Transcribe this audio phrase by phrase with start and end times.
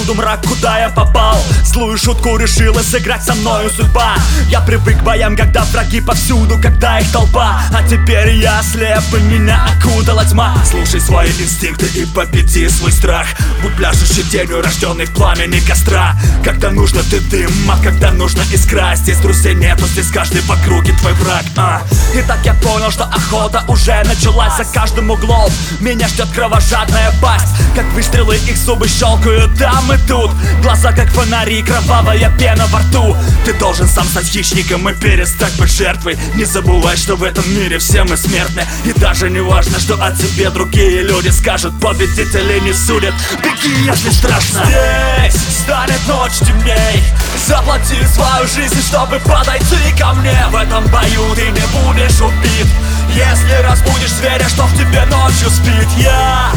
[0.00, 1.36] Повсюду мрак, куда я попал.
[1.62, 4.14] Злую шутку решила сыграть со мною судьба.
[4.48, 7.60] Я привык к боям, когда враги повсюду Когда их толпа.
[7.70, 10.56] А теперь я слеп и меня окутала тьма.
[10.64, 13.26] Слушай свои инстинкты и победи свой страх.
[13.62, 16.16] Будь пляшущей тенью, рожденный в пламени костра.
[16.42, 18.94] Когда нужно ты дым, а когда нужно искра.
[18.96, 21.82] Здесь друзей нету, здесь каждый в округе твой враг а.
[22.14, 25.52] И так я понял, что охота уже началась За каждым углом.
[25.80, 27.48] Меня ждет кровожадная пасть.
[27.76, 30.30] Как выстрелы их зубы щелкают там и тут.
[30.62, 33.16] Глаза как фонари, кровавая пена во рту.
[33.44, 36.18] Ты должен сам стать хищником и перестать быть жертвой.
[36.34, 38.64] Не забывай, что в этом мире все мы смертны.
[38.84, 41.78] И даже не важно, что о тебе другие люди скажут.
[41.80, 44.64] Победители не судят, беги, если страшно.
[44.66, 47.02] Здесь станет ночь темней.
[47.46, 50.46] Заплати свою жизнь, чтобы подойти ко мне.
[50.50, 52.66] В этом бою ты не будешь убит.
[53.14, 55.88] Если разбудишь зверя, что в тебе ночью спит?
[55.96, 56.52] Я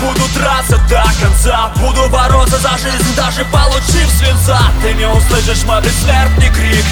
[0.00, 2.31] буду драться до конца Буду бороться
[2.62, 4.60] за жизнь, даже получив свинца.
[4.82, 6.84] Ты не услышишь мой бессмертный крик.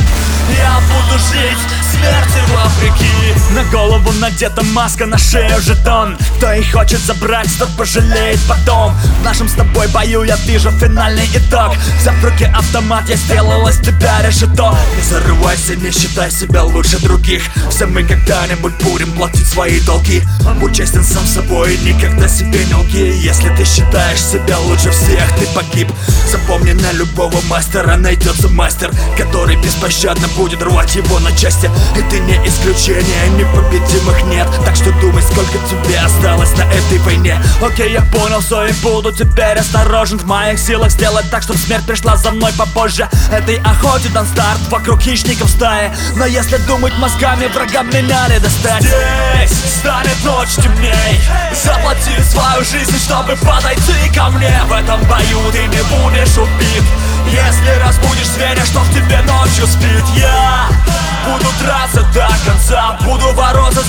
[0.58, 3.54] Я буду жить смерти вопреки.
[3.54, 6.16] На голову надета маска, на шею жетон.
[6.36, 8.94] Кто и хочет забрать, тот пожалеет потом.
[9.20, 11.74] В нашем с тобой бою я вижу финальный итог.
[11.98, 14.76] Взяв в руки автомат, я сделал из тебя решето.
[14.96, 17.42] Не зарывайся, не считай себя лучше других.
[17.70, 20.22] Все мы когда-нибудь будем платить свои долги.
[20.60, 23.12] Будь честен сам собой, никогда себе не лги.
[23.16, 25.88] Если ты считаешь себя лучше всех, ты погиб.
[26.30, 32.20] Запомни, на любого мастера найдется мастер Который беспощадно будет рвать его на части И ты
[32.20, 34.48] не исключение, непобедимых нет.
[34.64, 37.40] Так что думай, сколько тебе осталось на этой войне.
[37.62, 40.18] Окей, я понял все и буду теперь осторожен.
[40.18, 43.08] В моих силах сделать так, чтобы смерть пришла за мной попозже.
[43.32, 45.92] Этой охоте дан старт вокруг хищников стаи.
[46.16, 48.82] Но если думать мозгами, врагам меня не достать.
[48.82, 51.20] Здесь станет ночь темней.
[51.52, 54.60] Заплати свою жизнь, чтобы подойти ко мне.
[54.68, 56.84] В этом бою ты не будешь убит.
[57.26, 60.04] Если разбудишь зверя, что в тебе ночью спит.
[60.16, 60.39] Я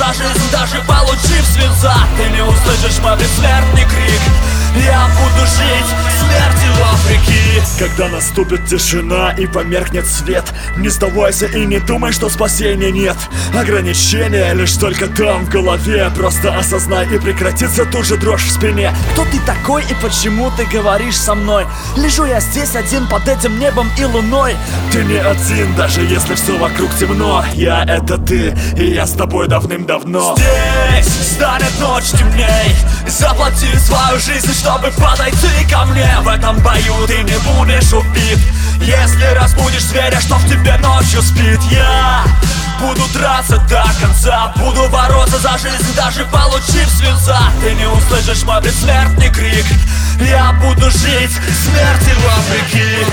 [0.02, 1.94] за жизнь, даже получив свинца.
[2.18, 4.22] Ты не услышишь мой бессмертный крик.
[4.84, 5.90] Я буду жить
[6.20, 7.51] смерти вопреки
[7.82, 10.44] Когда наступит тишина и померкнет свет
[10.78, 13.16] Не сдавайся и не думай, что спасения нет.
[13.58, 16.12] Ограничения лишь только там в голове.
[16.16, 18.94] Просто осознай и прекратится тут же дрожь в спине.
[19.14, 21.66] Кто ты такой и почему ты говоришь со мной?
[21.98, 24.56] Лежу я здесь один под этим небом и луной.
[24.92, 27.44] Ты не один, даже если все вокруг темно.
[27.56, 30.36] Я это ты, и я с тобой давным-давно.
[30.38, 32.76] Здесь станет ночь темней
[33.08, 36.10] Заплати свою жизнь, чтобы подойти ко мне.
[36.22, 38.40] В этом бою ты не будешь убит.
[38.80, 41.60] Если разбудишь зверя, что в тебе ночью спит.
[41.72, 42.24] Я
[42.80, 47.40] буду драться до конца Буду бороться за жизнь, даже получив свинца.
[47.62, 49.66] Ты не услышишь мой бессмертный крик.
[50.20, 53.06] Я буду жить смерти вопреки